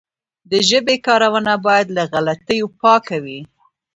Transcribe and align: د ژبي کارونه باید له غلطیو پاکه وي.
د 0.49 0.51
ژبي 0.69 0.97
کارونه 1.07 1.53
باید 1.65 1.87
له 1.97 2.03
غلطیو 2.11 2.65
پاکه 2.81 3.17
وي. 3.23 3.39